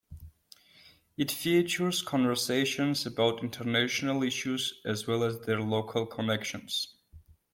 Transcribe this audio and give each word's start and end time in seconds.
It 1.15 1.29
features 1.29 2.01
conversations 2.01 3.05
about 3.05 3.43
international 3.43 4.23
issues 4.23 4.81
as 4.83 5.05
well 5.05 5.23
as 5.23 5.41
their 5.41 5.61
local 5.61 6.07
connections. 6.07 6.95